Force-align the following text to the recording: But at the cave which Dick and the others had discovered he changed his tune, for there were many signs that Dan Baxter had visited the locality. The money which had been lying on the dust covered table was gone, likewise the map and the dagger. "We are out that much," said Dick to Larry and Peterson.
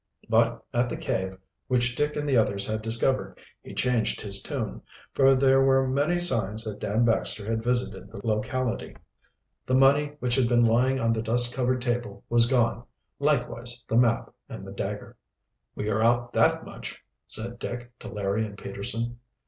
But 0.27 0.65
at 0.73 0.89
the 0.89 0.97
cave 0.97 1.37
which 1.67 1.95
Dick 1.95 2.15
and 2.15 2.27
the 2.27 2.35
others 2.35 2.65
had 2.65 2.81
discovered 2.81 3.37
he 3.61 3.75
changed 3.75 4.19
his 4.19 4.41
tune, 4.41 4.81
for 5.13 5.35
there 5.35 5.61
were 5.63 5.87
many 5.87 6.19
signs 6.19 6.63
that 6.63 6.79
Dan 6.79 7.05
Baxter 7.05 7.45
had 7.47 7.61
visited 7.63 8.09
the 8.09 8.19
locality. 8.25 8.95
The 9.67 9.75
money 9.75 10.15
which 10.17 10.33
had 10.33 10.49
been 10.49 10.65
lying 10.65 10.99
on 10.99 11.13
the 11.13 11.21
dust 11.21 11.53
covered 11.53 11.83
table 11.83 12.23
was 12.29 12.47
gone, 12.47 12.83
likewise 13.19 13.85
the 13.87 13.95
map 13.95 14.33
and 14.49 14.65
the 14.65 14.71
dagger. 14.71 15.17
"We 15.75 15.87
are 15.91 16.01
out 16.01 16.33
that 16.33 16.65
much," 16.65 16.99
said 17.27 17.59
Dick 17.59 17.91
to 17.99 18.07
Larry 18.07 18.43
and 18.43 18.57
Peterson. 18.57 19.19